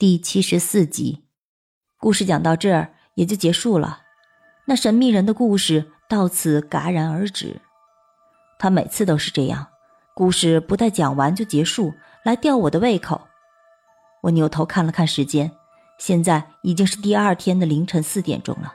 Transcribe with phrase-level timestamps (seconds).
[0.00, 1.24] 第七十四集，
[1.98, 4.02] 故事讲到这儿也就结束了。
[4.66, 7.60] 那神秘人的故事到此戛然而止。
[8.60, 9.66] 他每次都是这样，
[10.14, 11.92] 故事不待讲完就结束，
[12.22, 13.22] 来吊我的胃口。
[14.22, 15.50] 我扭头看了看时间，
[15.98, 18.72] 现在已经是第二天的凌晨四点钟了。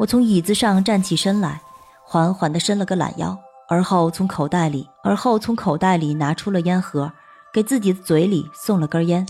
[0.00, 1.62] 我从椅子上站起身来，
[2.04, 3.38] 缓缓地伸了个懒腰，
[3.68, 7.12] 而后从口袋里，而后从口袋里拿出了烟盒，
[7.52, 9.24] 给自己的嘴里送了根烟。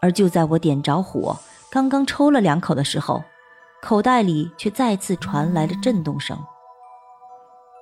[0.00, 1.36] 而就在我点着火，
[1.70, 3.22] 刚刚抽了两口的时候，
[3.82, 6.38] 口袋里却再次传来了震动声。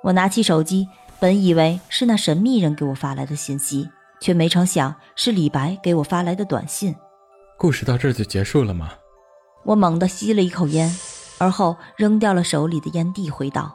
[0.02, 3.88] 我拿起手机，本以为是那神秘人给我发来的信息，
[4.20, 6.94] 却没成想是李白给我发来的短信。
[7.56, 8.92] 故事到这就结束了吗？
[9.64, 10.94] 我猛地吸了一口烟，
[11.38, 13.74] 而后扔掉了手里的烟蒂，回道：“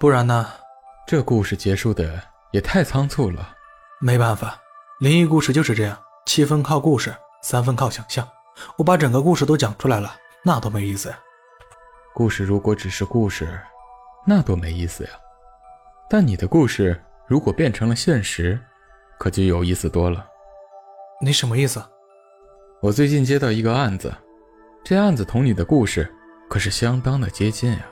[0.00, 0.46] 不然呢？
[1.06, 3.50] 这故事结束的也太仓促了。
[4.00, 4.58] 没办法，
[5.00, 8.28] 灵异故事就是这样，七分靠故事。”三分靠想象，
[8.76, 11.18] 我把整个故事都讲出来了，那多没意思呀！
[12.14, 13.60] 故事如果只是故事，
[14.26, 15.10] 那多没意思呀！
[16.10, 18.58] 但你的故事如果变成了现实，
[19.18, 20.26] 可就有意思多了。
[21.20, 21.80] 你什么意思？
[22.80, 24.12] 我最近接到一个案子，
[24.84, 26.12] 这案子同你的故事
[26.48, 27.86] 可是相当的接近呀。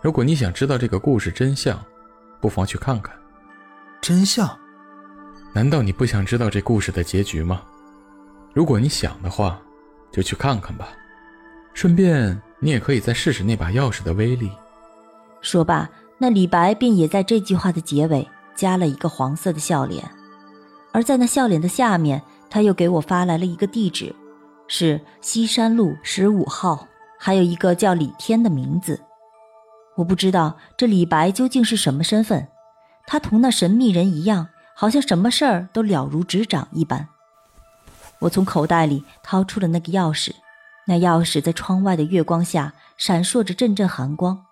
[0.00, 1.84] 如果你想知道这个故事真相，
[2.40, 3.14] 不妨去看看。
[4.00, 4.48] 真相？
[5.52, 7.62] 难道你不想知道这故事的结局吗？
[8.52, 9.60] 如果你想的话，
[10.10, 10.88] 就去看看吧。
[11.72, 14.50] 顺便，你也可以再试试那把钥匙的威力。
[15.40, 20.04] 说罢，那李白便也在这句话的结尾加了一个黄色的笑脸。
[20.92, 24.14] 而在那笑脸的下面，他又给我发来了一个地址，
[24.68, 26.86] 是西山路十五号，
[27.18, 29.00] 还有一个叫李天的名字。
[29.96, 32.46] 我不知道这李白究竟是什么身份，
[33.06, 37.08] 他同那神秘人一样，好像什么事儿都了如指掌一般。
[38.22, 40.30] 我从口袋里掏出了那个钥匙，
[40.86, 44.46] 那钥匙在窗外的月光下闪烁着阵阵寒光。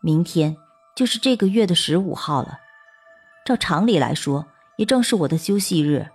[0.00, 0.56] 明天
[0.96, 2.58] 就是这个月的十五号了，
[3.44, 4.44] 照常理来说，
[4.76, 6.08] 也正是我的休息日。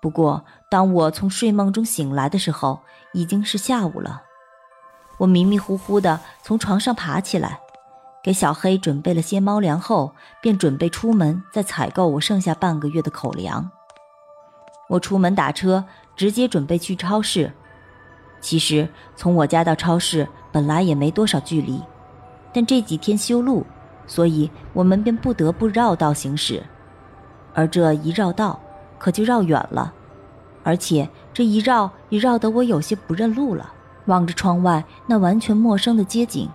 [0.00, 2.80] 不过，当我从睡梦中醒来的时候，
[3.12, 4.22] 已经是下午了。
[5.18, 7.58] 我迷迷糊糊地从床上爬起来，
[8.22, 13.68] 给小黑准备了些猫粮后，便准备出门再采购我剩下半个月的口粮。
[14.90, 15.84] 我出门打车，
[16.16, 17.52] 直接准备去超市。
[18.40, 21.80] 其实从我家到超市本来也没多少距离，
[22.52, 23.64] 但这几天修路，
[24.04, 26.60] 所以我们便不得不绕道行驶。
[27.54, 28.58] 而这一绕道，
[28.98, 29.94] 可就绕远了，
[30.64, 33.72] 而且这一绕也绕得我有些不认路了。
[34.06, 36.50] 望着窗外那完全陌生的街景，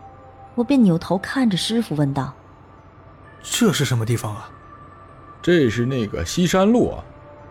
[0.55, 2.33] 我便扭头看着师傅问道
[3.41, 4.49] ：“这是什么地方啊
[5.41, 7.01] ？”“这是那个西山路啊。”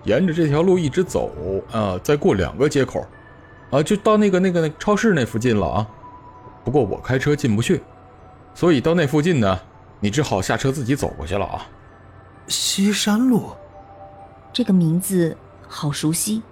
[0.05, 1.31] 沿着这条路一直走
[1.73, 3.07] 啊，再过两个街口，
[3.71, 5.87] 啊，就到那个那个那超市那附近了啊。
[6.65, 7.83] 不过我开车进不去，
[8.55, 9.59] 所以到那附近呢，
[10.01, 11.67] 你只好下车自己走过去了啊。
[12.49, 13.51] 西山路，
[14.53, 16.43] 这个名字好熟悉。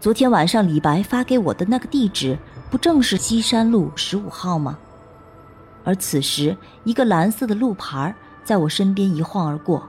[0.00, 2.36] 昨天晚上李白发给我的那个地址，
[2.70, 4.76] 不正是西山路十五号吗？
[5.84, 8.12] 而此时，一个蓝色的路牌
[8.44, 9.88] 在我身边一晃而过，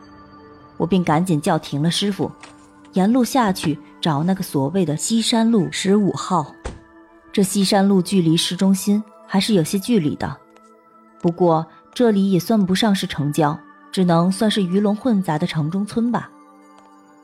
[0.78, 2.32] 我便赶紧叫停了师傅。
[2.94, 6.54] 沿路下去找那个所谓的西山路十五号，
[7.32, 10.38] 这西山路距离市中心还是有些距离的，
[11.20, 13.58] 不过这里也算不上是城郊，
[13.92, 16.30] 只能算是鱼龙混杂的城中村吧。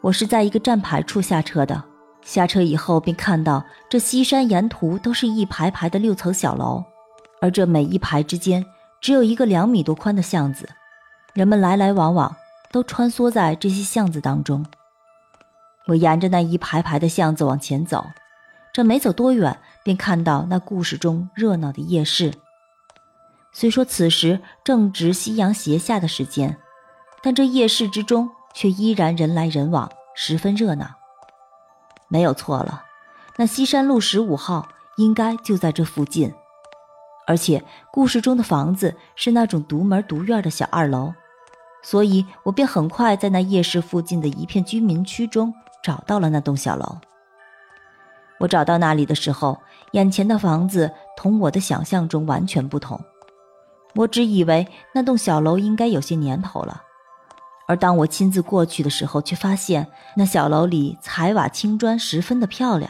[0.01, 1.83] 我是在一个站牌处下车的，
[2.23, 6.83] 下车以后便看到这西山沿途都是一排排的六层小楼，
[7.41, 8.65] 而这每一排之间
[9.01, 10.67] 只有一个两米多宽的巷子，
[11.33, 12.35] 人们来来往往，
[12.71, 14.65] 都穿梭在这些巷子当中。
[15.89, 18.05] 我沿着那一排排的巷子往前走，
[18.71, 22.31] 这没走多远，便看到那故事中热闹的夜市。
[23.51, 26.57] 虽说此时正值夕阳斜下的时间，
[27.23, 30.91] 但这夜市之中却依然人来人往，十分热闹。
[32.07, 32.83] 没有错了，
[33.37, 36.31] 那西山路十五号应该就在这附近，
[37.25, 41.15] 而且故事中的房子是那种独门独院的小二楼，
[41.81, 45.51] 所以我便很快在那夜市附近的一片居民区中。
[45.81, 46.97] 找到了那栋小楼。
[48.39, 49.59] 我找到那里的时候，
[49.91, 52.99] 眼前的房子同我的想象中完全不同。
[53.95, 56.81] 我只以为那栋小楼应该有些年头了，
[57.67, 59.85] 而当我亲自过去的时候，却发现
[60.15, 62.89] 那小楼里彩瓦青砖十分的漂亮。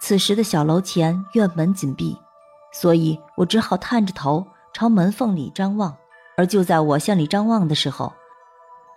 [0.00, 2.16] 此时的小楼前院门紧闭，
[2.72, 5.94] 所以我只好探着头朝门缝里张望。
[6.38, 8.12] 而就在我向里张望的时候，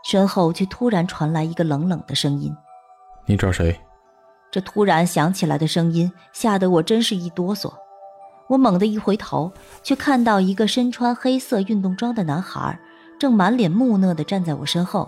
[0.03, 2.55] 身后却突然传来一个冷冷的声音。
[3.29, 3.79] 你找谁？
[4.49, 7.71] 这突然响起来的声音吓得我真是一哆嗦。
[8.47, 9.53] 我猛地一回头，
[9.83, 12.79] 却看到一个身穿黑色运动装的男孩，
[13.19, 15.07] 正满脸木讷地站在我身后。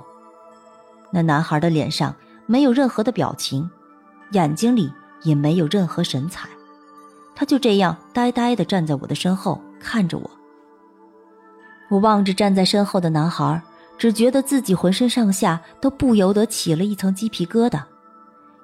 [1.09, 2.15] 那男孩的脸上
[2.45, 3.67] 没有任何的表情，
[4.33, 6.47] 眼睛里也没有任何神采，
[7.33, 10.29] 他就这样呆呆地站在我的身后看着我。
[11.89, 13.59] 我望着站在身后的男孩，
[13.97, 17.81] 只觉得自己浑身上下都不由得起了一层鸡皮疙瘩，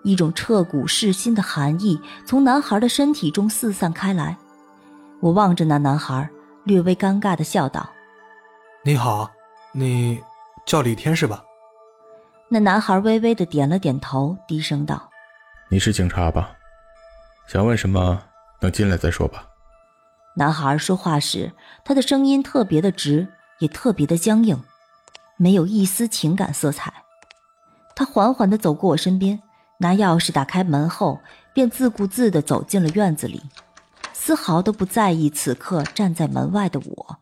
[0.03, 4.38] 一种彻骨噬心的寒意从男孩的身体中四散开来。
[5.19, 6.29] 我望着那男孩，
[6.63, 7.89] 略微尴尬的笑道
[8.85, 9.29] ：“你好，
[9.71, 10.21] 你
[10.65, 11.44] 叫李天是吧？”
[12.49, 15.09] 那男孩微微的点了点头，低声道
[15.69, 16.51] ：“你是警察吧？
[17.47, 18.21] 想问什么，
[18.59, 19.45] 等进来再说吧。”
[20.35, 21.51] 男孩说话时，
[21.83, 23.27] 他的声音特别的直，
[23.59, 24.63] 也特别的僵硬，
[25.35, 26.94] 没有一丝情感色彩。
[27.95, 29.41] 他缓缓的走过我身边，
[29.79, 31.19] 拿钥匙打开门后，
[31.53, 33.44] 便自顾自的走进了院子里。
[34.13, 37.18] 丝毫都不在意此刻站在门外的我。